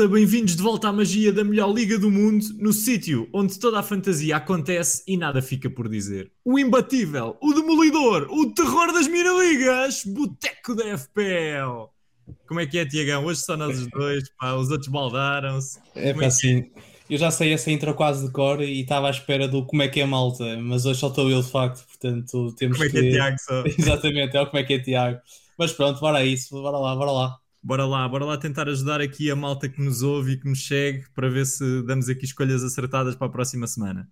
[0.00, 3.80] malta, bem-vindos de volta à magia da melhor liga do mundo, no sítio onde toda
[3.80, 6.30] a fantasia acontece e nada fica por dizer.
[6.42, 11.90] O imbatível, o demolidor, o terror das miniligas, boteco da FPL.
[12.46, 13.26] Como é que é, Tiagão?
[13.26, 15.78] Hoje só nós os dois, pá, os outros baldaram-se.
[15.94, 16.70] É pá, sim.
[17.08, 19.88] Eu já sei essa intro quase de cor e estava à espera do como é
[19.88, 22.98] que é malta, mas hoje só estou eu de facto, portanto temos Como é que
[22.98, 23.36] é, Tiago?
[23.38, 23.64] Só?
[23.78, 25.20] Exatamente, é o como é que é, Tiago.
[25.58, 27.39] Mas pronto, bora isso, bora lá, bora lá.
[27.62, 30.66] Bora lá, bora lá tentar ajudar aqui a malta que nos ouve e que nos
[30.66, 34.08] segue para ver se damos aqui escolhas acertadas para a próxima semana.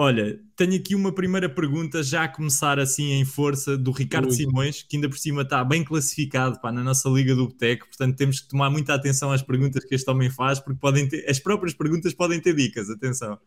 [0.00, 4.32] Olha, tenho aqui uma primeira pergunta, já a começar assim em força, do Ricardo Ui.
[4.32, 8.16] Simões, que ainda por cima está bem classificado pá, na nossa Liga do Boteco, portanto
[8.16, 11.40] temos que tomar muita atenção às perguntas que este homem faz, porque podem ter, as
[11.40, 13.38] próprias perguntas podem ter dicas, atenção.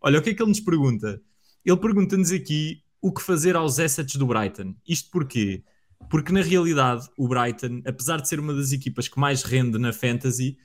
[0.00, 1.22] Olha, o que é que ele nos pergunta?
[1.64, 4.74] Ele pergunta-nos aqui o que fazer aos assets do Brighton.
[4.86, 5.62] Isto porquê?
[6.10, 9.92] Porque na realidade o Brighton, apesar de ser uma das equipas que mais rende na
[9.92, 10.56] Fantasy,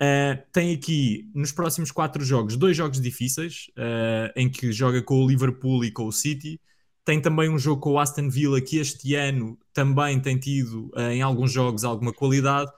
[0.00, 5.22] uh, tem aqui nos próximos quatro jogos dois jogos difíceis, uh, em que joga com
[5.22, 6.60] o Liverpool e com o City.
[7.04, 11.10] Tem também um jogo com o Aston Villa que este ano também tem tido uh,
[11.12, 12.70] em alguns jogos alguma qualidade.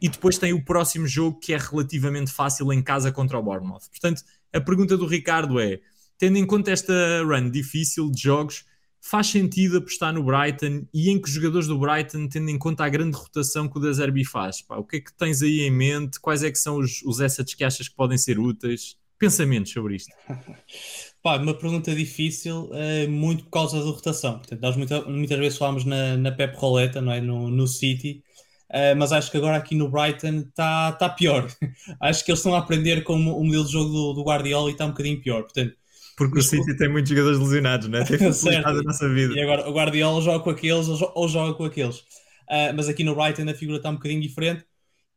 [0.00, 3.88] E depois tem o próximo jogo que é relativamente fácil em casa contra o Bournemouth.
[3.90, 5.80] Portanto, a pergunta do Ricardo é:
[6.18, 8.64] tendo em conta esta run difícil de jogos,
[9.04, 12.88] faz sentido apostar no Brighton e em que jogadores do Brighton, tendo em conta a
[12.88, 14.62] grande rotação que o Deserbi faz?
[14.62, 16.18] Pá, o que é que tens aí em mente?
[16.18, 18.96] Quais é que são os, os assets que achas que podem ser úteis?
[19.18, 20.10] Pensamentos sobre isto?
[21.22, 24.38] Pá, uma pergunta difícil, é muito por causa da rotação.
[24.38, 27.20] Portanto, nós muita, muitas vezes falamos na, na Pep Roleta, não é?
[27.20, 28.22] no, no City,
[28.70, 31.46] uh, mas acho que agora aqui no Brighton está tá pior.
[32.00, 34.72] acho que eles estão a aprender com o modelo de jogo do, do Guardiola e
[34.72, 35.42] está um bocadinho pior.
[35.42, 35.76] Portanto,
[36.16, 38.04] porque Mas, o City tem muitos jogadores lesionados, não é?
[38.04, 39.34] Tem facilitado a nossa vida.
[39.34, 41.98] E agora o Guardiola joga com aqueles ou joga com aqueles.
[41.98, 44.64] Uh, mas aqui no Brighton a figura está um bocadinho diferente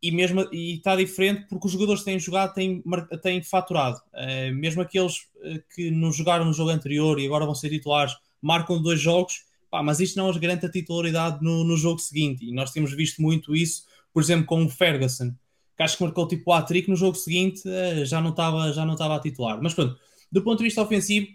[0.01, 2.83] e mesmo e está diferente porque os jogadores que têm jogado têm,
[3.21, 3.97] têm faturado.
[4.13, 8.15] Uh, mesmo aqueles uh, que não jogaram no jogo anterior e agora vão ser titulares,
[8.41, 12.45] marcam dois jogos, pá, mas isto não os garante a titularidade no, no jogo seguinte.
[12.45, 13.83] E nós temos visto muito isso,
[14.13, 15.33] por exemplo, com o Ferguson,
[15.75, 17.61] que acho que marcou tipo a trick no jogo seguinte,
[18.05, 19.59] já não estava já não estava a titular.
[19.61, 19.99] Mas pronto,
[20.31, 21.27] do ponto de vista ofensivo,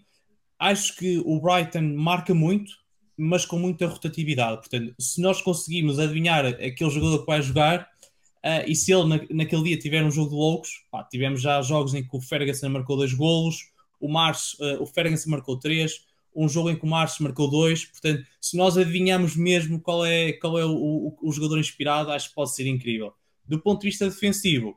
[0.58, 2.72] acho que o Brighton marca muito,
[3.16, 4.58] mas com muita rotatividade.
[4.58, 9.20] Portanto, se nós conseguimos adivinhar aquele jogador que vai jogar, uh, e se ele na,
[9.30, 12.68] naquele dia tiver um jogo de loucos, pá, tivemos já jogos em que o Ferguson
[12.68, 13.70] marcou dois golos,
[14.00, 16.04] o Mars, uh, o Ferguson marcou três,
[16.34, 17.84] um jogo em que o Mars marcou dois.
[17.84, 22.30] Portanto, se nós adivinhamos mesmo qual é, qual é o, o, o jogador inspirado, acho
[22.30, 23.12] que pode ser incrível.
[23.46, 24.70] Do ponto de vista defensivo,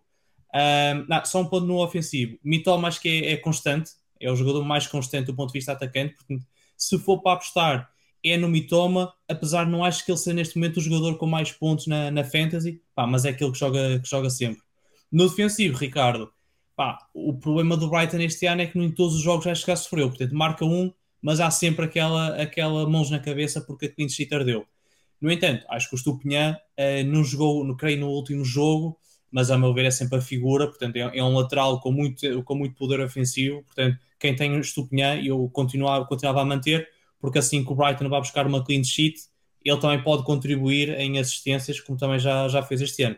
[0.53, 2.37] uh, não, só um ponto no ofensivo.
[2.43, 5.71] Mitoma acho que é, é constante, é o jogador mais constante do ponto de vista
[5.71, 6.15] atacante.
[6.15, 6.45] Portanto,
[6.77, 7.89] se for para apostar,
[8.23, 11.27] é no Mitoma, apesar de não acho que ele seja neste momento o jogador com
[11.27, 14.61] mais pontos na, na Fantasy, pá, mas é aquele que joga, que joga sempre.
[15.11, 16.31] No defensivo, Ricardo,
[16.75, 19.71] pá, o problema do Brighton este ano é que em todos os jogos acho que
[19.71, 23.91] já sofreu, portanto, marca um, mas há sempre aquela, aquela mãos na cabeça porque a
[23.91, 24.29] clean sheet.
[25.21, 28.97] No entanto, acho que o Stupinhan uh, não jogou, no, creio, no último jogo,
[29.35, 32.41] mas a meu ver é sempre a figura, portanto, é, é um lateral com muito,
[32.43, 36.87] com muito poder ofensivo, portanto, quem tem o Estupinhã, eu continuava, continuava a manter,
[37.19, 39.19] porque assim que o Brighton vai buscar uma clean sheet,
[39.61, 43.17] ele também pode contribuir em assistências, como também já, já fez este ano.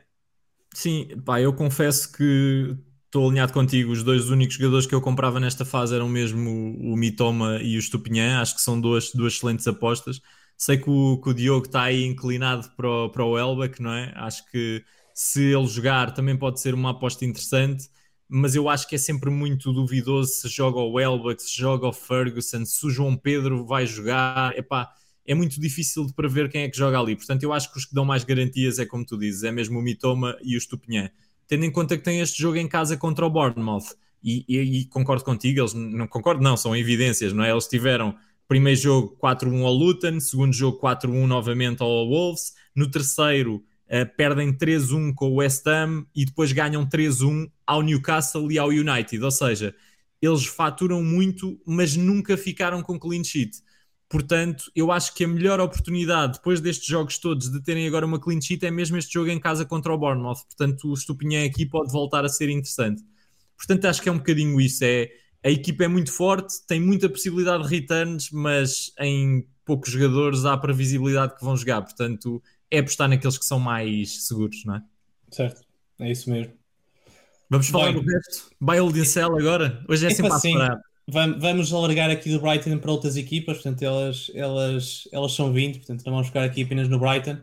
[0.74, 3.92] Sim, pá, eu confesso que estou alinhado contigo.
[3.92, 7.76] Os dois únicos jogadores que eu comprava nesta fase eram mesmo o, o Mitoma e
[7.76, 8.42] o Estupinhã.
[8.42, 10.20] Acho que são duas, duas excelentes apostas.
[10.58, 13.92] Sei que o, que o Diogo está aí inclinado para o, para o Elbeck, não
[13.92, 14.12] é?
[14.16, 14.84] Acho que
[15.20, 17.90] se ele jogar também pode ser uma aposta interessante
[18.30, 21.94] mas eu acho que é sempre muito duvidoso se joga o Welbeck, se joga o
[21.94, 24.58] Ferguson, se o João Pedro vai jogar.
[24.58, 24.92] Epá,
[25.26, 27.16] é muito difícil de prever quem é que joga ali.
[27.16, 29.80] Portanto, eu acho que os que dão mais garantias é como tu dizes, é mesmo
[29.80, 31.10] o Mitoma e o Stupinhã.
[31.48, 34.86] Tendo em conta que tem este jogo em casa contra o Bournemouth, e, e, e
[34.86, 37.52] concordo contigo, eles não concordo, não, são evidências, não é?
[37.52, 38.16] Eles tiveram
[38.48, 44.52] primeiro jogo 4-1 ao Luton, segundo jogo 4-1 novamente ao Wolves, no terceiro Uh, perdem
[44.52, 49.24] 3-1 com o West Ham e depois ganham 3-1 ao Newcastle e ao United.
[49.24, 49.74] Ou seja,
[50.22, 53.62] eles faturam muito, mas nunca ficaram com clean sheet.
[54.10, 58.20] Portanto, eu acho que a melhor oportunidade depois destes jogos todos de terem agora uma
[58.20, 60.46] clean sheet é mesmo este jogo em casa contra o Bournemouth.
[60.46, 63.04] Portanto, o Estupinhã aqui pode voltar a ser interessante.
[63.58, 64.84] Portanto, acho que é um bocadinho isso.
[64.84, 65.10] É,
[65.44, 70.56] a equipa é muito forte, tem muita possibilidade de returns, mas em poucos jogadores há
[70.58, 71.82] previsibilidade que vão jogar.
[71.82, 74.82] Portanto, é apostar naqueles que são mais seguros, não é?
[75.32, 75.62] Certo,
[76.00, 76.54] é isso mesmo.
[77.50, 78.50] Vamos falar Bem, do resto.
[78.60, 79.84] Baile de Cell agora.
[79.88, 80.80] Hoje é sempre assim, a
[81.10, 86.04] Vamos alargar aqui do Brighton para outras equipas, portanto, elas, elas, elas são 20, portanto,
[86.06, 87.38] não vamos ficar aqui apenas no Brighton.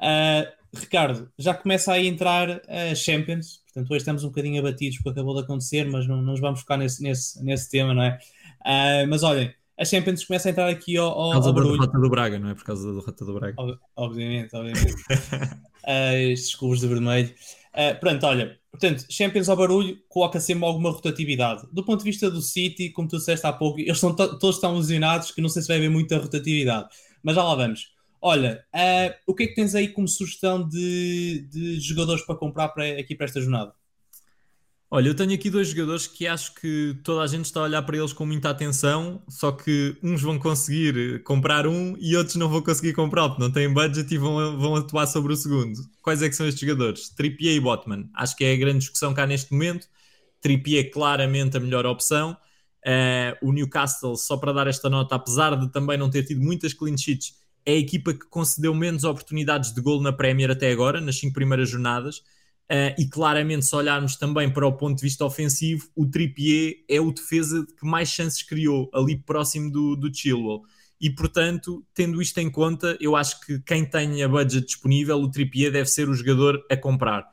[0.00, 5.18] Uh, Ricardo, já começa a entrar a Champions, Portanto, hoje estamos um bocadinho abatidos porque
[5.18, 8.18] acabou de acontecer, mas não, não nos vamos focar nesse, nesse, nesse tema, não é?
[8.60, 11.98] Uh, mas olhem, a Champions começa a entrar aqui ao, ao, Por causa ao derrota
[11.98, 12.54] do Braga, não é?
[12.54, 13.54] Por causa da derrota do Braga.
[13.62, 14.92] Ob- obviamente, obviamente.
[14.92, 17.32] uh, estes cubos de vermelho.
[17.74, 21.66] Uh, pronto, olha, portanto, Champions ao barulho coloca sempre alguma rotatividade.
[21.72, 24.60] Do ponto de vista do City, como tu disseste há pouco, eles são to- todos
[24.60, 26.88] tão lesionados que não sei se vai haver muita rotatividade.
[27.22, 27.92] Mas já lá vamos.
[28.20, 32.68] Olha, uh, o que é que tens aí como sugestão de, de jogadores para comprar
[32.68, 33.72] para, aqui para esta jornada?
[34.94, 37.82] Olha, eu tenho aqui dois jogadores que acho que toda a gente está a olhar
[37.82, 42.48] para eles com muita atenção, só que uns vão conseguir comprar um e outros não
[42.48, 45.80] vão conseguir comprar, porque não têm budget e vão, vão atuar sobre o segundo.
[46.00, 47.08] Quais é que são estes jogadores?
[47.08, 48.08] Trippier e Botman.
[48.14, 49.88] Acho que é a grande discussão cá neste momento.
[50.40, 52.36] Trippier claramente a melhor opção.
[52.86, 56.72] Uh, o Newcastle, só para dar esta nota, apesar de também não ter tido muitas
[56.72, 57.34] clean sheets,
[57.66, 61.34] é a equipa que concedeu menos oportunidades de gol na Premier até agora, nas cinco
[61.34, 62.22] primeiras jornadas.
[62.70, 66.98] Uh, e claramente, se olharmos também para o ponto de vista ofensivo, o Trippier é
[66.98, 70.62] o defesa que mais chances criou ali próximo do, do Chilwell.
[70.98, 75.70] E portanto, tendo isto em conta, eu acho que quem tenha budget disponível, o Trippier
[75.70, 77.28] deve ser o jogador a comprar.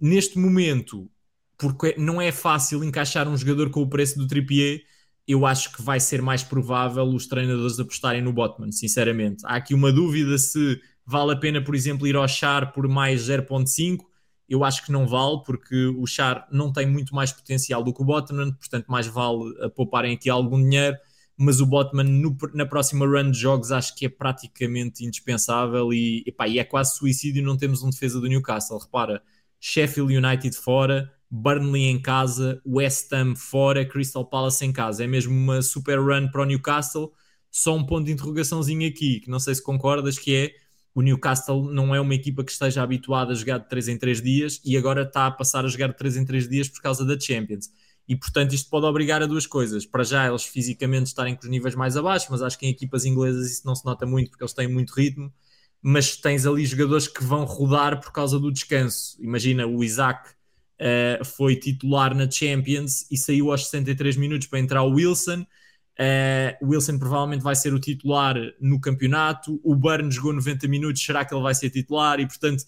[0.00, 1.10] Neste momento,
[1.58, 4.82] porque não é fácil encaixar um jogador com o preço do Trippier,
[5.26, 9.44] eu acho que vai ser mais provável os treinadores apostarem no Botman, sinceramente.
[9.44, 13.28] Há aqui uma dúvida se vale a pena, por exemplo, ir ao Char por mais
[13.28, 14.06] 0.5
[14.48, 18.00] eu acho que não vale, porque o Char não tem muito mais potencial do que
[18.00, 20.96] o Botman, portanto, mais vale a pouparem aqui algum dinheiro.
[21.36, 26.24] Mas o Botman, no, na próxima run de jogos, acho que é praticamente indispensável e,
[26.26, 28.78] epá, e é quase suicídio não temos um defesa do Newcastle.
[28.78, 29.22] Repara,
[29.60, 35.04] Sheffield United fora, Burnley em casa, West Ham fora, Crystal Palace em casa.
[35.04, 37.12] É mesmo uma super run para o Newcastle.
[37.50, 40.52] Só um ponto de interrogaçãozinho aqui, que não sei se concordas, que é
[40.94, 44.22] o Newcastle não é uma equipa que esteja habituada a jogar de 3 em 3
[44.22, 47.04] dias e agora está a passar a jogar de 3 em 3 dias por causa
[47.04, 47.70] da Champions.
[48.08, 49.84] E portanto isto pode obrigar a duas coisas.
[49.84, 53.04] Para já eles fisicamente estarem com os níveis mais abaixo, mas acho que em equipas
[53.04, 55.32] inglesas isso não se nota muito porque eles têm muito ritmo.
[55.80, 59.16] Mas tens ali jogadores que vão rodar por causa do descanso.
[59.20, 64.82] Imagina o Isaac uh, foi titular na Champions e saiu aos 63 minutos para entrar
[64.82, 65.46] o Wilson.
[66.00, 69.60] Uh, o Wilson provavelmente vai ser o titular no campeonato.
[69.64, 72.20] O Burns jogou 90 minutos, será que ele vai ser titular?
[72.20, 72.64] E portanto,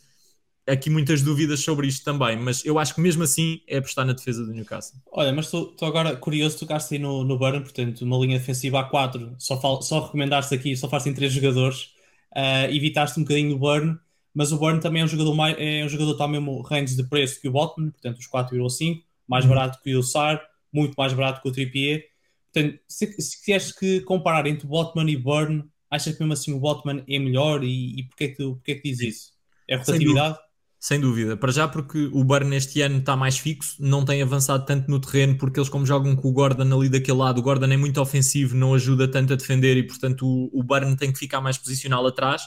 [0.67, 2.37] aqui muitas dúvidas sobre isto também.
[2.37, 5.01] Mas eu acho que mesmo assim é apostar na defesa do Newcastle.
[5.13, 9.35] Olha, mas estou agora curioso, tocaste aí no, no Burn, portanto, uma linha defensiva A4,
[9.39, 11.91] só, fal, só recomendaste aqui, só fazem três jogadores,
[12.37, 13.97] uh, evitaste um bocadinho o Burn,
[14.35, 16.97] mas o Burn também é um jogador, mais, é um jogador está ao mesmo range
[16.97, 19.51] de preço que o Botman, portanto, os 4,5, mais uhum.
[19.51, 20.41] barato que o Sar,
[20.73, 22.10] muito mais barato que o Trippier.
[22.53, 27.05] Portanto, se, se que comparar entre Botman e Burn, achas que mesmo assim o Botman
[27.09, 29.33] é melhor e, e porquê, que, porquê que diz isso?
[29.69, 30.35] É rotatividade?
[30.35, 30.51] Sem dúvida.
[30.83, 31.37] Sem dúvida.
[31.37, 34.99] Para já porque o Burn este ano está mais fixo, não tem avançado tanto no
[34.99, 38.01] terreno, porque eles como jogam com o Gordon ali daquele lado, o Gordon é muito
[38.01, 41.59] ofensivo, não ajuda tanto a defender e portanto o, o Burn tem que ficar mais
[41.59, 42.45] posicional atrás.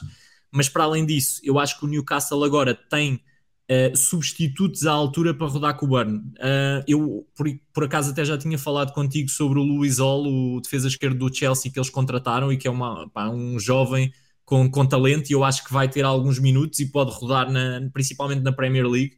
[0.50, 3.20] Mas para além disso, eu acho que o Newcastle agora tem
[3.70, 6.18] Uh, substitutos à altura para rodar com o Burn.
[6.18, 10.60] Uh, eu, por, por, acaso, até já tinha falado contigo sobre o Luís Ol, o
[10.60, 14.12] defesa esquerdo do Chelsea que eles contrataram e que é uma, pá, um jovem
[14.44, 17.88] com, com talento e eu acho que vai ter alguns minutos e pode rodar na,
[17.92, 19.16] principalmente na Premier League.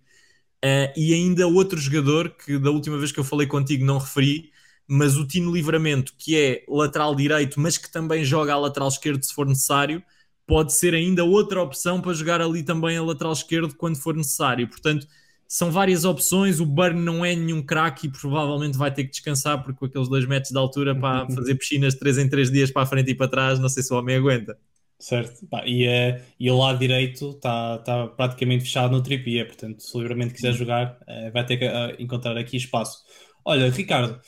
[0.65, 4.51] Uh, e ainda outro jogador que da última vez que eu falei contigo não referi,
[4.89, 9.23] mas o Tino Livramento, que é lateral direito, mas que também joga a lateral esquerdo
[9.23, 10.03] se for necessário,
[10.47, 14.69] pode ser ainda outra opção para jogar ali também a lateral esquerdo quando for necessário.
[14.69, 15.07] Portanto,
[15.49, 16.61] são várias opções.
[16.61, 20.09] O Burn não é nenhum craque e provavelmente vai ter que descansar, porque com aqueles
[20.09, 23.11] dois metros de altura para fazer piscinas de 3 em 3 dias para a frente
[23.11, 24.57] e para trás, não sei se o homem aguenta.
[24.99, 29.95] Certo, e, uh, e o lado direito está tá praticamente fechado no Trippier, portanto, se
[29.95, 33.05] o livramento quiser jogar, uh, vai ter que uh, encontrar aqui espaço.
[33.45, 34.19] Olha, Ricardo,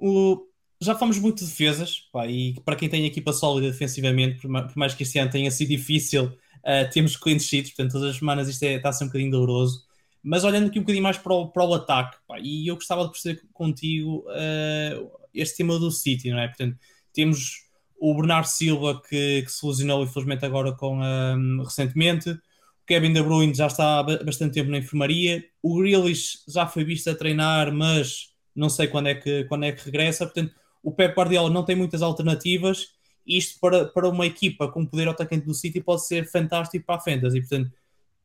[0.00, 0.45] o,
[0.80, 4.94] já fomos muito de defesas, pá, e para quem tem equipa sólida defensivamente, por mais
[4.94, 8.62] que este ano tenha sido difícil, uh, temos clean sheets, portanto, todas as semanas isto
[8.62, 9.84] é, está a ser um bocadinho doloroso.
[10.22, 13.04] Mas olhando aqui um bocadinho mais para o, para o ataque, pá, e eu gostava
[13.04, 16.48] de perceber contigo uh, este tema do City, não é?
[16.48, 16.76] Portanto,
[17.12, 17.64] temos
[17.98, 23.22] o Bernardo Silva que, que se lesionou infelizmente agora com, um, recentemente, o Kevin De
[23.22, 27.72] Bruyne já está há bastante tempo na enfermaria, o Grealish já foi visto a treinar,
[27.72, 30.54] mas não sei quando é que, quando é que regressa, portanto
[30.86, 32.90] o Pep Guardiola não tem muitas alternativas.
[33.26, 37.00] Isto para, para uma equipa com poder atacante do City pode ser fantástico para a
[37.00, 37.40] Fantasy.
[37.40, 37.72] Portanto,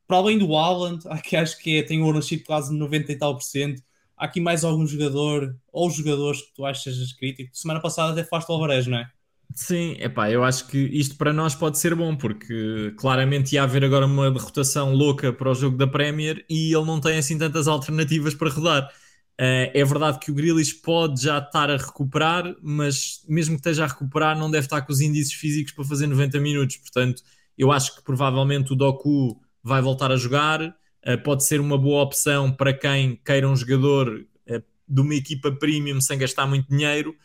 [0.07, 3.33] para além do Haaland, que acho que é, tem um ownership quase 90 e tal
[3.33, 3.81] por cento,
[4.15, 7.49] há aqui mais algum jogador ou jogadores que tu achas crítico.
[7.51, 9.09] Semana passada até falaste o Alvarez, não é?
[9.55, 13.83] Sim, epá, eu acho que isto para nós pode ser bom, porque claramente ia haver
[13.83, 17.67] agora uma derrotação louca para o jogo da Premier e ele não tem assim tantas
[17.67, 19.00] alternativas para rodar.
[19.41, 23.85] Uh, é verdade que o Grealish pode já estar a recuperar, mas mesmo que esteja
[23.85, 26.77] a recuperar, não deve estar com os índices físicos para fazer 90 minutos.
[26.77, 27.23] Portanto,
[27.57, 30.61] eu acho que provavelmente o Doku vai voltar a jogar.
[30.61, 34.09] Uh, pode ser uma boa opção para quem queira um jogador
[34.47, 37.15] uh, de uma equipa premium sem gastar muito dinheiro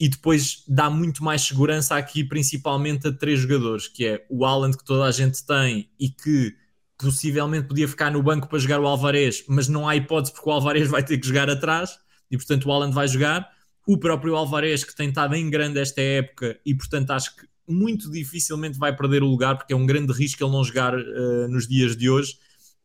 [0.00, 4.74] e depois dá muito mais segurança aqui, principalmente a três jogadores, que é o Haaland
[4.74, 6.56] que toda a gente tem e que
[6.98, 10.52] possivelmente podia ficar no banco para jogar o Alvarez, mas não há hipótese porque o
[10.52, 11.98] Alvarez vai ter que jogar atrás
[12.30, 13.48] e portanto o Haaland vai jogar.
[13.86, 18.10] O próprio Alvarez que tem estado em grande esta época e portanto acho que muito
[18.10, 21.68] dificilmente vai perder o lugar porque é um grande risco ele não jogar uh, nos
[21.68, 22.36] dias de hoje.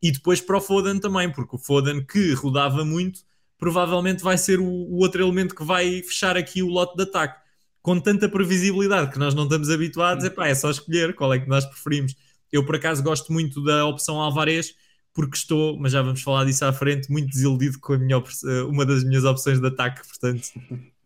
[0.02, 3.22] E depois para o Foden também, porque o Foden que rodava muito
[3.58, 7.42] provavelmente vai ser o, o outro elemento que vai fechar aqui o lote de ataque.
[7.82, 11.48] Com tanta previsibilidade que nós não estamos habituados, epá, é só escolher qual é que
[11.48, 12.16] nós preferimos.
[12.54, 14.76] Eu, por acaso, gosto muito da opção Alvarez,
[15.12, 18.24] porque estou, mas já vamos falar disso à frente, muito desiludido com a minha,
[18.70, 20.50] uma das minhas opções de ataque, portanto,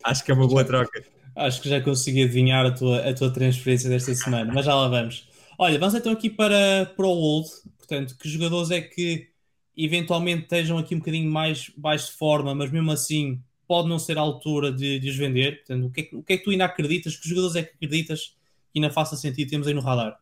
[0.03, 1.05] acho que é uma boa troca.
[1.33, 4.89] Acho que já consegui adivinhar a tua, a tua transferência desta semana, mas já lá
[4.89, 5.29] vamos.
[5.57, 9.29] Olha, vamos então aqui para, para o Old, portanto, que jogadores é que
[9.77, 14.17] eventualmente estejam aqui um bocadinho mais baixo de forma, mas mesmo assim pode não ser
[14.17, 15.59] a altura de, de os vender.
[15.59, 17.15] Portanto, o que, é que, o que é que tu ainda acreditas?
[17.15, 18.35] Que jogadores é que acreditas
[18.73, 20.17] que ainda faça sentido temos aí no radar?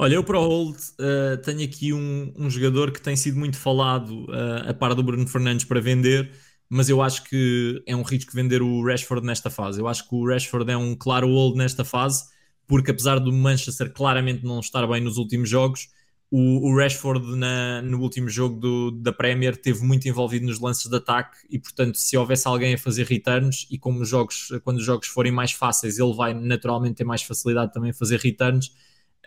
[0.00, 3.56] Olha, eu para o Hold uh, tenho aqui um, um, jogador que tem sido muito
[3.56, 6.30] falado uh, a par do Bruno Fernandes para vender,
[6.70, 9.80] mas eu acho que é um risco vender o Rashford nesta fase.
[9.80, 12.26] Eu acho que o Rashford é um claro hold nesta fase,
[12.64, 15.88] porque apesar do Manchester claramente não estar bem nos últimos jogos,
[16.30, 20.88] o, o Rashford na, no último jogo do, da Premier teve muito envolvido nos lances
[20.88, 24.76] de ataque e portanto se houvesse alguém a fazer returns e como os jogos, quando
[24.76, 28.70] os jogos forem mais fáceis ele vai naturalmente ter mais facilidade também a fazer returns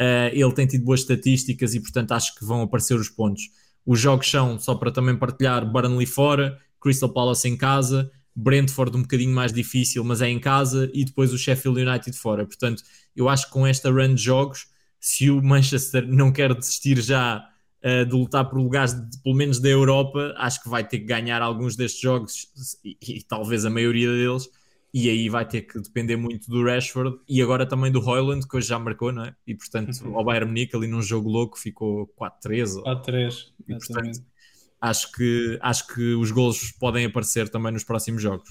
[0.01, 3.43] uh, ele tem tido boas estatísticas e portanto acho que vão aparecer os pontos
[3.86, 9.01] os jogos são, só para também partilhar, Burnley fora, Crystal Palace em casa Brentford um
[9.01, 12.84] bocadinho mais difícil mas é em casa e depois o Sheffield United fora, portanto
[13.15, 17.43] eu acho que com esta run de jogos se o Manchester não quer desistir já
[17.84, 21.05] uh, de lutar por lugares, de, pelo menos da Europa, acho que vai ter que
[21.05, 22.48] ganhar alguns destes jogos
[22.86, 24.48] e, e, talvez a maioria deles.
[24.94, 28.58] E aí vai ter que depender muito do Rashford e agora também do Hoyland, que
[28.58, 29.36] hoje já marcou, não é?
[29.48, 30.18] E portanto, uhum.
[30.18, 32.84] ao Bayern Munique, ali num jogo louco, ficou 4-3.
[32.84, 34.20] 4-3, exatamente.
[34.82, 38.50] acho que, acho que os gols podem aparecer também nos próximos jogos.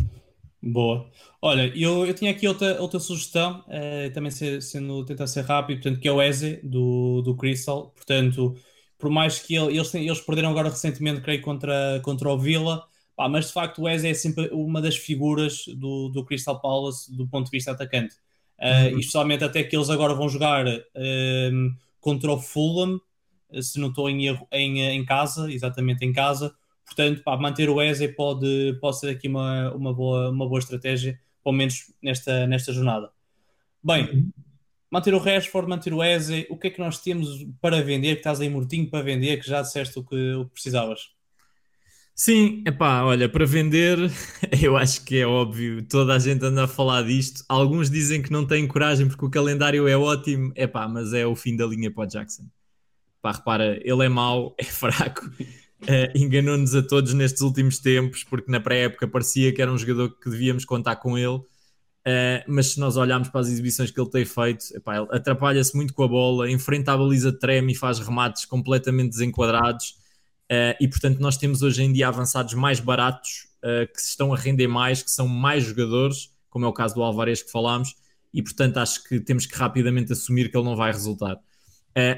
[0.62, 1.10] Boa.
[1.40, 5.80] Olha, eu, eu tinha aqui outra, outra sugestão, uh, também ser, sendo tentar ser rápido,
[5.80, 7.90] portanto, que é o Eze do, do Crystal.
[7.90, 8.54] Portanto,
[8.98, 12.86] por mais que ele, eles, eles perderam agora recentemente, creio, contra, contra o Villa,
[13.20, 17.14] pá, mas de facto o Eze é sempre uma das figuras do, do Crystal Palace
[17.14, 18.14] do ponto de vista atacante.
[18.58, 18.98] Uh, uhum.
[18.98, 22.98] Especialmente até que eles agora vão jogar uh, contra o Fulham,
[23.60, 26.54] se não estou em erro, em, em casa, exatamente em casa.
[26.86, 31.20] Portanto, pá, manter o Eze pode, pode ser aqui uma, uma, boa, uma boa estratégia,
[31.44, 33.10] pelo menos nesta, nesta jornada.
[33.84, 34.32] Bem,
[34.90, 38.20] manter o Rashford, manter o Eze, o que é que nós temos para vender, que
[38.20, 41.19] estás aí mortinho para vender, que já disseste o que, o que precisavas?
[42.22, 43.96] Sim, epá, olha, para vender,
[44.62, 47.42] eu acho que é óbvio, toda a gente anda a falar disto.
[47.48, 51.34] Alguns dizem que não têm coragem porque o calendário é ótimo, epá, mas é o
[51.34, 52.44] fim da linha para o Jackson.
[53.22, 55.30] Pá, repara, ele é mau, é fraco
[55.82, 60.10] Uh, enganou-nos a todos nestes últimos tempos, porque na pré-época parecia que era um jogador
[60.20, 61.46] que devíamos contar com ele, uh,
[62.46, 65.94] mas se nós olharmos para as exibições que ele tem feito, epá, ele atrapalha-se muito
[65.94, 69.99] com a bola, enfrenta a baliza treme e faz remates completamente desenquadrados,
[70.50, 73.48] uh, e portanto nós temos hoje em dia avançados mais baratos,
[73.94, 77.02] que se estão a render mais, que são mais jogadores, como é o caso do
[77.02, 77.94] Alvarez que falámos,
[78.32, 81.36] e portanto acho que temos que rapidamente assumir que ele não vai resultar.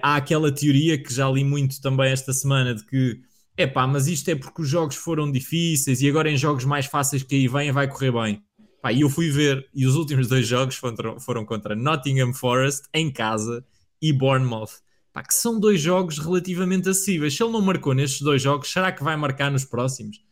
[0.00, 3.20] há aquela teoria que já li muito também esta semana de que
[3.56, 6.86] é pá, mas isto é porque os jogos foram difíceis e agora em jogos mais
[6.86, 8.42] fáceis que aí vêm vai correr bem.
[8.80, 12.88] Pá, e eu fui ver, e os últimos dois jogos foram, foram contra Nottingham Forest
[12.92, 13.64] em casa
[14.00, 14.80] e Bournemouth.
[15.12, 17.36] Pá, que são dois jogos relativamente acessíveis.
[17.36, 20.22] Se ele não marcou nestes dois jogos, será que vai marcar nos próximos?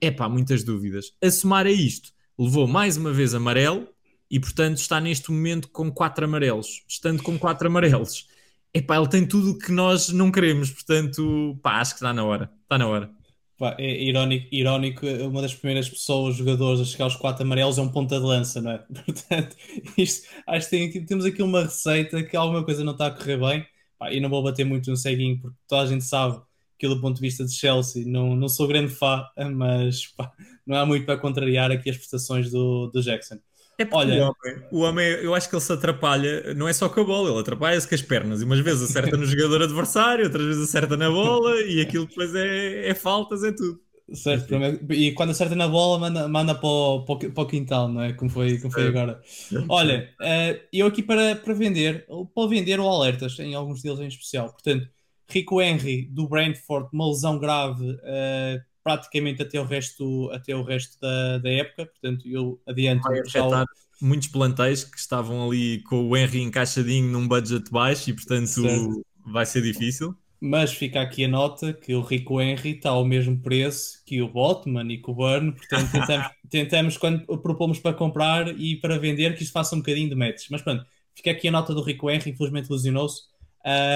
[0.00, 1.12] É pá, muitas dúvidas.
[1.22, 3.88] A somar a isto, levou mais uma vez amarelo
[4.30, 6.84] e, portanto, está neste momento com quatro amarelos.
[6.88, 8.28] Estando com quatro amarelos,
[8.72, 12.24] epá, ele tem tudo o que nós não queremos, portanto, pá, acho que está na
[12.24, 13.10] hora, está na hora.
[13.58, 17.82] Pá, é irónico, irónico, uma das primeiras pessoas, jogadores a chegar aos quatro amarelos é
[17.82, 18.78] um ponta de lança, não é?
[19.04, 19.56] Portanto,
[19.98, 23.36] isto, acho que tem, temos aqui uma receita que alguma coisa não está a correr
[23.36, 23.66] bem,
[24.00, 26.40] pá, e não vou bater muito no ceguinho, porque toda a gente sabe
[26.78, 30.32] que do ponto de vista de Chelsea, não, não sou grande fã, mas pá,
[30.66, 33.38] não há muito para contrariar aqui as prestações do, do Jackson.
[33.78, 36.72] É porque Olha, o, homem, o homem, eu acho que ele se atrapalha, não é
[36.72, 38.42] só com a bola, ele atrapalha-se com as pernas.
[38.42, 42.34] E umas vezes acerta no jogador adversário, outras vezes acerta na bola, e aquilo depois
[42.34, 43.80] é, é faltas, é tudo.
[44.12, 44.54] Certo,
[44.90, 48.12] e quando acerta na bola, manda, manda para, o, para o quintal, não é?
[48.12, 49.20] Como foi, como foi agora.
[49.68, 54.08] Olha, uh, eu aqui para, para vender, para vender ou alertas, em alguns deles em
[54.08, 54.50] especial.
[54.50, 54.88] Portanto,
[55.28, 60.98] Rico Henry do Brentford, uma lesão grave uh, praticamente até o resto, até o resto
[61.00, 61.86] da, da época.
[61.86, 63.02] Portanto, eu adianto.
[63.02, 63.64] Vai afetar
[64.00, 69.06] muitos plantéis que estavam ali com o Henry encaixadinho num budget baixo e, portanto, certo.
[69.24, 70.16] vai ser difícil.
[70.40, 74.28] Mas fica aqui a nota que o Rico Henry está ao mesmo preço que o
[74.28, 79.36] Botman e que o Burn, portanto tentamos, tentamos quando propomos para comprar e para vender
[79.36, 80.46] que isto faça um bocadinho de matches.
[80.50, 83.22] Mas pronto, fica aqui a nota do Rico Henry, infelizmente lesionou-se.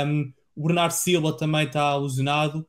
[0.06, 2.66] Um, o Bernardo Silva também está lesionado.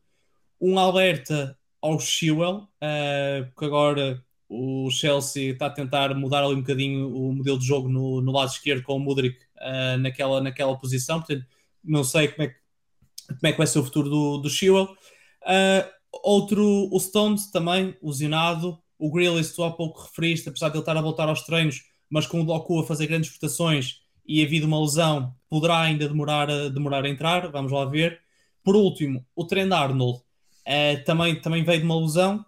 [0.59, 6.61] Um alerta ao Chilwell, uh, porque agora o Chelsea está a tentar mudar ali um
[6.61, 10.77] bocadinho o modelo de jogo no, no lado esquerdo com o Mudrik uh, naquela, naquela
[10.77, 11.45] posição, portanto
[11.83, 12.64] não sei como é que
[13.27, 14.85] como é que vai ser o futuro do, do Chilwell.
[14.85, 15.89] Uh,
[16.23, 18.77] outro, o Stones também, lesionado.
[18.97, 22.25] O Grealish, tu há pouco referiste, apesar de ele estar a voltar aos treinos, mas
[22.25, 26.69] com o Doku a fazer grandes prestações e havido uma lesão, poderá ainda demorar a,
[26.69, 28.19] demorar a entrar, vamos lá ver.
[28.63, 32.43] Por último, o Trent Arnold uh, também, também veio de uma lesão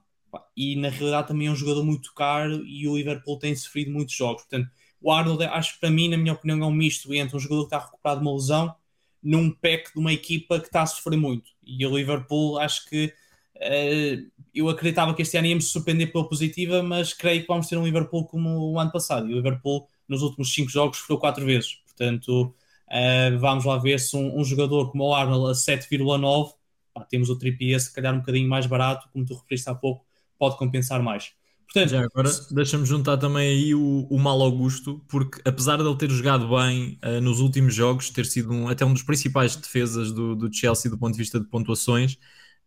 [0.56, 4.16] e na realidade também é um jogador muito caro e o Liverpool tem sofrido muitos
[4.16, 4.44] jogos.
[4.44, 4.70] Portanto,
[5.02, 7.68] o Arnold, acho que para mim, na minha opinião, é um misto entre um jogador
[7.68, 8.76] que está recuperado de uma lesão
[9.22, 11.52] num pack de uma equipa que está a sofrer muito.
[11.64, 13.14] E o Liverpool, acho que
[13.56, 17.78] uh, eu acreditava que este ano íamos surpreender pela positiva, mas creio que vamos ter
[17.78, 19.30] um Liverpool como o ano passado.
[19.30, 21.76] E o Liverpool, nos últimos cinco jogos, sofreu quatro vezes.
[21.86, 22.54] Portanto,
[22.88, 26.54] uh, vamos lá ver se um, um, jogador como o Arnold a 7,9,
[27.10, 30.06] temos o Trippier, se calhar um bocadinho mais barato, como tu referiste há pouco,
[30.38, 31.34] pode compensar mais.
[31.74, 35.98] Portanto, Já agora deixa-me juntar também aí o, o Mal Augusto, porque apesar de ele
[35.98, 40.12] ter jogado bem uh, nos últimos jogos, ter sido um, até um dos principais defesas
[40.14, 42.14] do, do Chelsea do ponto de vista de pontuações,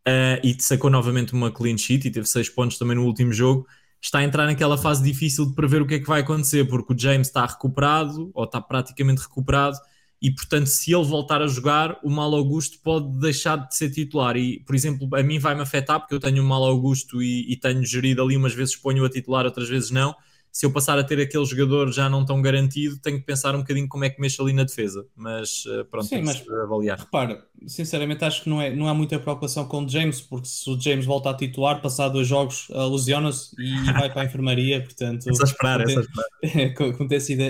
[0.06, 3.66] uh, e sacou novamente uma clean sheet e teve seis pontos também no último jogo,
[4.00, 6.92] está a entrar naquela fase difícil de prever o que é que vai acontecer, porque
[6.92, 9.78] o James está recuperado, ou está praticamente recuperado,
[10.22, 14.36] e portanto, se ele voltar a jogar, o Mal Augusto pode deixar de ser titular.
[14.36, 17.56] E, por exemplo, a mim vai-me afetar porque eu tenho o Mal Augusto e, e,
[17.56, 20.14] tenho gerido ali, umas vezes ponho a titular, outras vezes não.
[20.52, 23.60] Se eu passar a ter aquele jogador já não tão garantido, tenho que pensar um
[23.60, 25.06] bocadinho como é que mexo ali na defesa.
[25.14, 26.98] Mas eh, pronto, Sim, mas, avaliar.
[26.98, 30.68] Repara, sinceramente acho que não, é, não há muita preocupação com o James, porque se
[30.68, 34.82] o James volta a titular, passar dois jogos, uh, lesiona-se e vai para a enfermaria.
[34.82, 36.74] Portanto, é só esperar, é só esperar.
[36.96, 37.42] como tem sido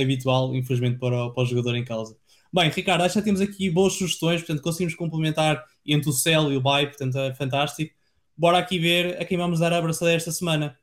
[0.00, 2.16] habitual, infelizmente, para o, para o jogador em causa.
[2.52, 6.50] Bem, Ricardo, acho que já temos aqui boas sugestões, portanto conseguimos complementar entre o Cell
[6.50, 7.94] e o Bay, portanto é fantástico.
[8.36, 10.76] Bora aqui ver a quem vamos dar a abraçada esta semana.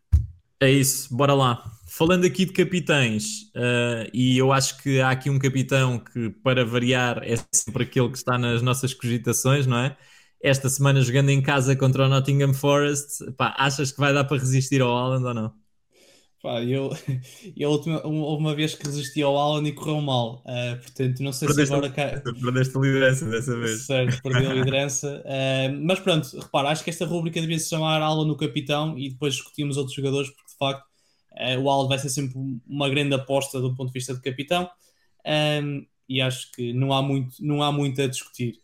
[0.63, 1.61] É isso, bora lá.
[1.85, 6.63] Falando aqui de capitães, uh, e eu acho que há aqui um capitão que, para
[6.63, 9.97] variar, é sempre aquele que está nas nossas cogitações, não é?
[10.41, 14.37] Esta semana jogando em casa contra o Nottingham Forest, pá, achas que vai dar para
[14.37, 15.63] resistir ao Haaland ou não?
[16.43, 16.89] Pá, eu,
[17.55, 21.31] eu última, houve uma vez que resisti ao Alan e correu mal, uh, portanto não
[21.31, 21.87] sei perdeste se agora...
[21.87, 23.85] A, perdeste a liderança dessa vez.
[23.85, 28.01] Certo, perdi a liderança, uh, mas pronto, repara, acho que esta rubrica devia se chamar
[28.01, 30.85] Alan no capitão e depois discutimos outros jogadores, de facto
[31.33, 32.35] uh, o Alan vai ser sempre
[32.67, 34.69] uma grande aposta do ponto de vista de capitão,
[35.61, 38.59] um, e acho que não há muito, não há muito a discutir.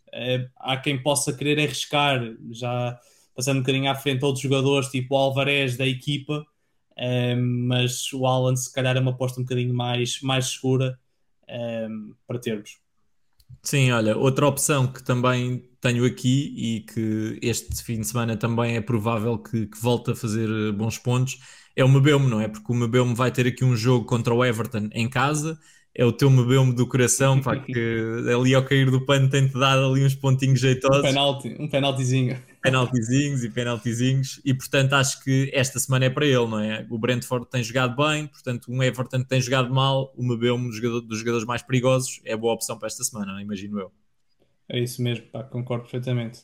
[0.56, 2.98] há quem possa querer arriscar, já
[3.34, 6.46] passando um bocadinho à frente outros jogadores, tipo o Alvarez da equipa,
[7.38, 10.98] mas o Alan se calhar é uma aposta um bocadinho mais, mais segura
[12.26, 12.78] para termos.
[13.62, 18.76] Sim, olha, outra opção que também tenho aqui e que este fim de semana também
[18.76, 21.38] é provável que, que volte a fazer bons pontos
[21.76, 22.48] é o Mebeume, não é?
[22.48, 25.58] Porque o Mebeume vai ter aqui um jogo contra o Everton em casa
[25.94, 27.72] é o teu mebeume do coração, pá, que
[28.32, 31.00] ali ao cair do pano tem-te dado ali uns pontinhos jeitosos.
[31.00, 32.42] Um penalti, um penaltizinho.
[32.62, 36.86] Penaltizinhos e penaltizinhos, e portanto acho que esta semana é para ele, não é?
[36.90, 41.00] O Brentford tem jogado bem, portanto um Everton tem jogado mal, o mebeume dos, jogador,
[41.00, 43.90] dos jogadores mais perigosos é boa opção para esta semana, imagino eu.
[44.68, 46.40] É isso mesmo, pá, concordo perfeitamente.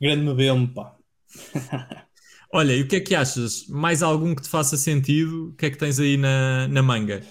[0.00, 0.94] Grande mebeume, pá.
[2.52, 3.66] Olha, e o que é que achas?
[3.68, 5.50] Mais algum que te faça sentido?
[5.50, 7.22] O que é que tens aí na, na manga?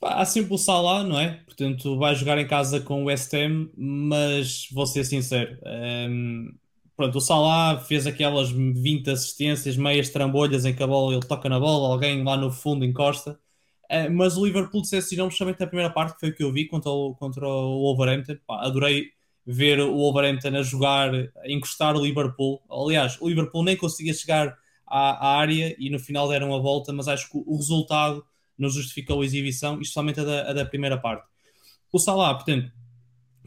[0.00, 1.42] Há sempre o Salah, não é?
[1.44, 5.58] Portanto, vai jogar em casa com o West Ham, mas vou ser sincero.
[5.64, 6.58] Um, ehm,
[6.96, 11.48] pronto, o Salah fez aquelas 20 assistências, meias trambolhas em que a bola, ele toca
[11.48, 13.38] na bola, alguém lá no fundo encosta.
[13.90, 16.66] Uh, mas o Liverpool decepcionou-me justamente na primeira parte, que foi o que eu vi
[16.68, 18.36] contra o, contra o Wolverhampton.
[18.46, 19.13] Pá, adorei
[19.46, 22.62] ver o Wolverhampton a jogar, a encostar o Liverpool.
[22.70, 26.92] Aliás, o Liverpool nem conseguia chegar à, à área e no final deram a volta,
[26.92, 28.24] mas acho que o resultado
[28.58, 31.26] não justificou a exibição, especialmente a da, a da primeira parte.
[31.92, 32.72] O Salah, portanto,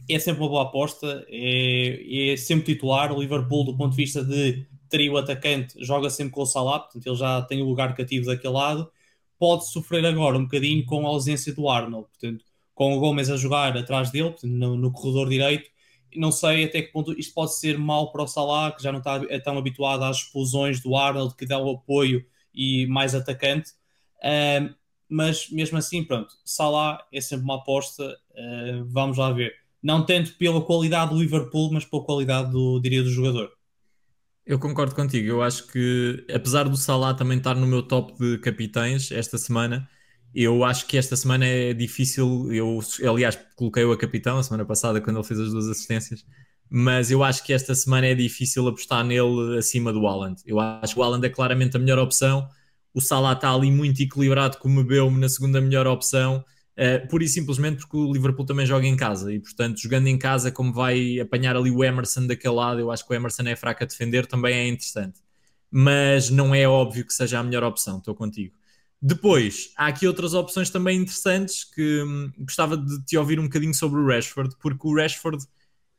[0.10, 3.12] é sempre uma boa aposta, é, é, sempre titular.
[3.12, 7.06] O Liverpool, do ponto de vista de trio atacante, joga sempre com o Salah, portanto,
[7.06, 8.90] ele já tem o lugar cativo daquele lado.
[9.38, 13.38] Pode sofrer agora um bocadinho com a ausência do Arnold, portanto, com o Gomes a
[13.38, 15.70] jogar atrás dele, portanto, no, no, corredor direito.
[16.18, 19.00] Não sei até que ponto isto pode ser mau para o Salah, que já não
[19.00, 23.72] está tão habituado às explosões do Arnold, que dá o apoio e mais atacante.
[24.18, 24.74] Uh,
[25.10, 28.18] mas mesmo assim, pronto, Salah é sempre uma aposta.
[28.32, 33.04] Uh, vamos lá ver não tanto pela qualidade do Liverpool, mas pela qualidade do, diria,
[33.04, 33.52] do jogador.
[34.46, 35.28] Eu concordo contigo.
[35.28, 39.90] Eu acho que, apesar do Salah também estar no meu top de capitães esta semana,
[40.34, 42.52] eu acho que esta semana é difícil.
[42.52, 46.26] Eu, aliás, coloquei-o a capitão a semana passada quando ele fez as duas assistências,
[46.70, 50.42] mas eu acho que esta semana é difícil apostar nele acima do Haaland.
[50.46, 52.48] Eu acho que o Haaland é claramente a melhor opção.
[52.94, 56.44] O Salah está ali muito equilibrado com o Mebeume na segunda melhor opção.
[56.78, 60.18] Uh, pura e simplesmente porque o Liverpool também joga em casa e, portanto, jogando em
[60.18, 63.56] casa, como vai apanhar ali o Emerson daquele lado, eu acho que o Emerson é
[63.56, 65.20] fraco a defender, também é interessante.
[65.72, 68.56] Mas não é óbvio que seja a melhor opção, estou contigo.
[69.02, 73.74] Depois, há aqui outras opções também interessantes que hum, gostava de te ouvir um bocadinho
[73.74, 75.46] sobre o Rashford, porque o Rashford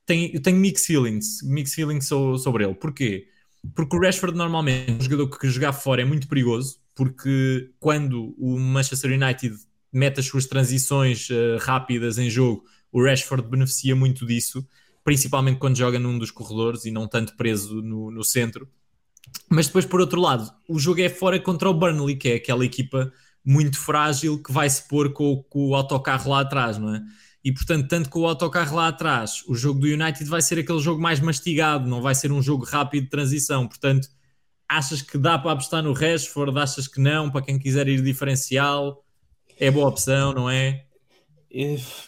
[0.04, 2.74] tem, eu tenho mixed feelings, mixed feelings sobre ele.
[2.74, 3.28] Porquê?
[3.74, 8.58] Porque o Rashford normalmente, um jogador que jogar fora é muito perigoso, porque quando o
[8.58, 9.54] Manchester United
[9.92, 14.66] mete as suas transições uh, rápidas em jogo, o Rashford beneficia muito disso,
[15.04, 18.68] principalmente quando joga num dos corredores e não tanto preso no, no centro.
[19.48, 22.64] Mas depois, por outro lado, o jogo é fora contra o Burnley, que é aquela
[22.64, 23.12] equipa
[23.44, 27.02] muito frágil que vai se pôr com, com o autocarro lá atrás, não é?
[27.42, 30.80] E portanto, tanto com o autocarro lá atrás, o jogo do United vai ser aquele
[30.80, 33.66] jogo mais mastigado, não vai ser um jogo rápido de transição.
[33.66, 34.08] Portanto,
[34.68, 36.58] achas que dá para apostar no Rashford?
[36.58, 37.30] Achas que não?
[37.30, 39.02] Para quem quiser ir diferencial?
[39.58, 40.84] é boa opção, não é?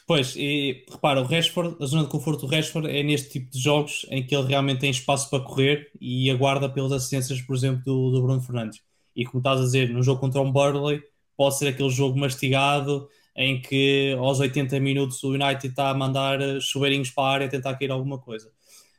[0.07, 3.59] Pois, e repara, o Rashford, a zona de conforto do Rashford é neste tipo de
[3.59, 7.83] jogos em que ele realmente tem espaço para correr e aguarda pelas assistências, por exemplo,
[7.85, 8.83] do, do Bruno Fernandes.
[9.17, 11.03] E como estás a dizer, no jogo contra o Burley,
[11.37, 16.41] pode ser aquele jogo mastigado em que aos 80 minutos o United está a mandar
[16.41, 18.49] eh, chuveirinhos para a área tentar cair alguma coisa.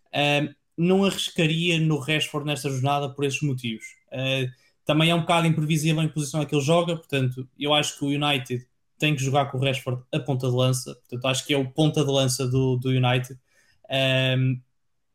[0.07, 3.85] Uh, não arriscaria no Rashford nesta jornada por esses motivos.
[4.11, 4.49] Uh,
[4.85, 8.05] também é um bocado imprevisível em posição é que ele joga, portanto, eu acho que
[8.05, 8.65] o United
[9.01, 11.69] tem que jogar com o Rashford a ponta de lança, portanto, acho que é o
[11.71, 13.37] ponta de lança do, do United.
[14.37, 14.61] Um,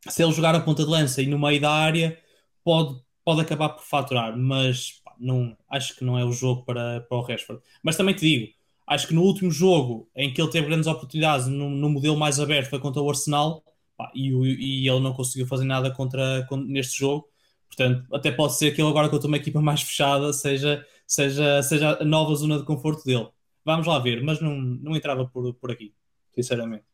[0.08, 2.18] se ele jogar a ponta de lança e no meio da área,
[2.64, 7.00] pode, pode acabar por faturar, mas pá, não, acho que não é o jogo para,
[7.02, 7.62] para o Rashford.
[7.82, 8.52] Mas também te digo,
[8.86, 12.70] acho que no último jogo em que ele teve grandes oportunidades no modelo mais aberto
[12.70, 13.62] foi contra o Arsenal
[13.96, 17.28] pá, e, e, ele não conseguiu fazer nada contra, contra, neste jogo.
[17.68, 21.98] Portanto, até pode ser que ele agora contra uma equipa mais fechada seja, seja, seja
[22.00, 23.28] a nova zona de conforto dele.
[23.66, 25.92] Vamos lá ver, mas não, não entrava por, por aqui,
[26.32, 26.84] sinceramente.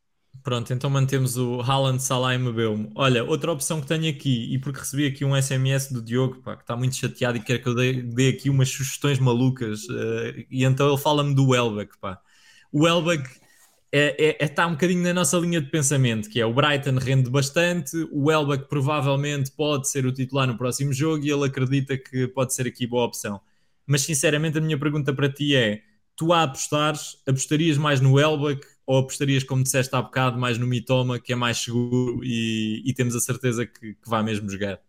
[0.42, 2.90] Pronto, então mantemos o Haaland, Salah e Mbeumo.
[2.94, 6.56] Olha, outra opção que tenho aqui, e porque recebi aqui um SMS do Diogo, pá,
[6.56, 10.46] que está muito chateado e quer que eu dê, dê aqui umas sugestões malucas, uh,
[10.50, 12.18] e então ele fala-me do Welbeck, pá.
[12.72, 13.28] O Welbeck
[13.92, 17.28] é, é, está um bocadinho na nossa linha de pensamento, que é o Brighton rende
[17.28, 22.26] bastante, o Welbeck provavelmente pode ser o titular no próximo jogo e ele acredita que
[22.28, 23.38] pode ser aqui boa opção.
[23.86, 25.82] Mas sinceramente a minha pergunta para ti é,
[26.16, 30.66] tu a apostares, apostarias mais no Welbeck ou apostarias, como disseste há bocado, mais no
[30.66, 34.80] Mitoma, que é mais seguro e, e temos a certeza que, que vai mesmo jogar?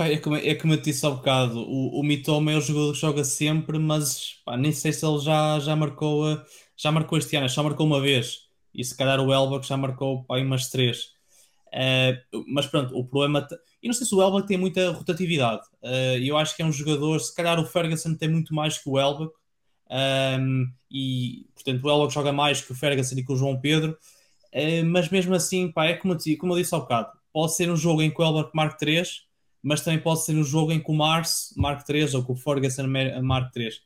[0.00, 3.00] É como, é como eu disse há bocado, o, o Mitoma é o jogador que
[3.00, 6.44] joga sempre, mas pá, nem sei se ele já, já marcou a
[6.78, 8.46] já marcou este ano, só marcou uma vez.
[8.72, 11.16] E se calhar o Elba já marcou pá, umas três.
[11.68, 13.46] Uh, mas pronto, o problema.
[13.82, 15.62] E não sei se o Elba tem muita rotatividade.
[15.82, 17.18] Uh, eu acho que é um jogador.
[17.18, 19.30] Se calhar o Ferguson tem muito mais que o Elba.
[19.90, 23.96] Um, e portanto o Elba joga mais que o Ferguson e que o João Pedro.
[24.52, 27.70] Uh, mas mesmo assim, pá, é como eu, como eu disse há bocado: pode ser
[27.70, 29.22] um jogo em que o Elba marque 3,
[29.62, 32.36] mas também pode ser um jogo em que o Mars marque 3 ou que o
[32.36, 32.86] Ferguson
[33.22, 33.80] marque 3.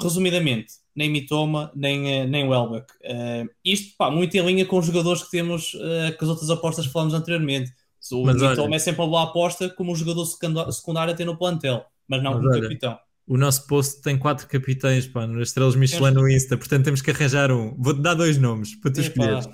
[0.00, 2.90] Resumidamente, nem Mitoma, nem, eh, nem Welbeck.
[3.04, 6.48] Uh, isto, pá, muito em linha com os jogadores que temos, uh, que as outras
[6.48, 7.70] apostas que falamos anteriormente.
[8.10, 11.36] O mas Mitoma olha, é sempre a boa aposta como um jogador secundário tem no
[11.36, 12.98] plantel, mas não mas como olha, capitão.
[13.26, 17.10] O nosso post tem quatro capitães, pá, nas estrelas Michelin no Insta, portanto temos que
[17.10, 17.74] arranjar um.
[17.78, 19.48] Vou-te dar dois nomes para tu escolheres.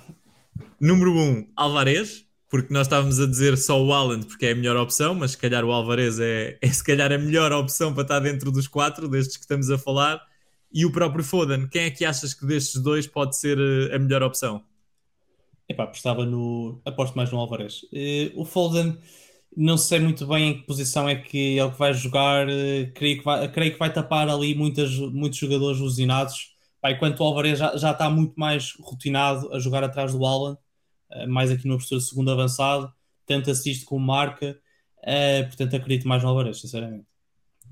[0.79, 4.75] Número um, Alvarez, porque nós estávamos a dizer só o Haaland porque é a melhor
[4.75, 8.19] opção, mas se calhar o Alvarez é, é se calhar a melhor opção para estar
[8.19, 10.19] dentro dos quatro, destes que estamos a falar
[10.71, 11.67] e o próprio Foden.
[11.67, 14.63] Quem é que achas que destes dois pode ser eh, a melhor opção?
[15.67, 16.81] Epá, apostava no.
[16.85, 17.83] Aposto mais no Alvarez.
[17.83, 18.97] Uh, o Foden,
[19.55, 22.47] não sei muito bem em que posição é que ele vai jogar.
[22.95, 26.55] Creio que vai, creio que vai tapar ali muitas, muitos jogadores usinados.
[26.85, 30.57] enquanto o Alvarez já, já está muito mais rotinado a jogar atrás do Alan,
[31.27, 32.91] mais aqui no postura de segundo avançado,
[33.25, 34.57] tanto assiste como marca.
[35.47, 37.05] portanto, acredito mais no Alvarez, sinceramente.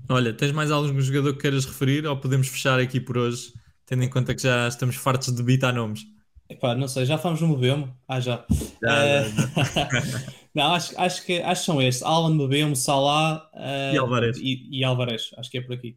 [0.08, 3.52] Olha, tens mais algum jogador que queiras referir ou podemos fechar aqui por hoje,
[3.84, 6.02] tendo em conta que já estamos fartos de debitar nomes?
[6.48, 7.94] Epá, não sei, já falamos no Mbemo?
[8.08, 8.44] Ah, já.
[8.82, 9.28] já, uh...
[9.28, 9.88] já.
[10.54, 13.94] não, acho, acho, que, acho que são estes: Alan Mbemo, Salah uh...
[13.94, 14.38] e Alvarez.
[14.38, 15.96] E, e, Alvarez, acho que é por aqui.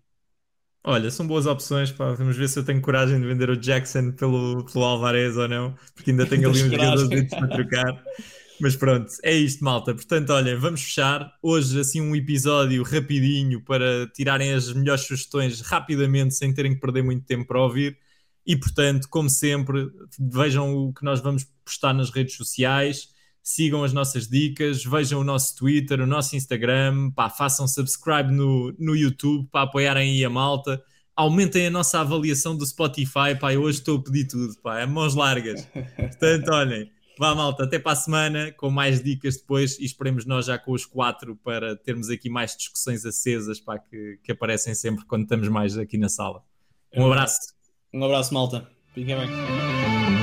[0.84, 2.12] Olha, são boas opções, pá.
[2.14, 5.76] Vamos ver se eu tenho coragem de vender o Jackson pelo, pelo Alvarez ou não,
[5.96, 8.04] porque ainda tenho ali uns jogadores para trocar.
[8.60, 9.94] Mas pronto, é isto, malta.
[9.94, 11.32] Portanto, olha, vamos fechar.
[11.42, 17.04] Hoje, assim, um episódio rapidinho para tirarem as melhores sugestões rapidamente, sem terem que perder
[17.04, 17.98] muito tempo para ouvir.
[18.46, 23.10] E, portanto, como sempre, vejam o que nós vamos postar nas redes sociais,
[23.44, 28.74] sigam as nossas dicas, vejam o nosso Twitter, o nosso Instagram, pá, façam subscribe no,
[28.80, 30.82] no YouTube para apoiarem aí a malta.
[31.16, 34.86] Aumentem a nossa avaliação do Spotify, pá, eu hoje estou a pedir tudo, pá, é
[34.86, 35.66] mãos largas.
[35.66, 36.90] Portanto, olhem,
[37.22, 40.72] Vá, malta, até para a semana com mais dicas depois e esperemos nós já com
[40.72, 45.48] os quatro para termos aqui mais discussões acesas para que, que aparecem sempre quando estamos
[45.48, 46.44] mais aqui na sala.
[46.96, 47.61] Um abraço.
[47.94, 48.68] Um abraço, malta.
[48.94, 50.21] Fiquem bem.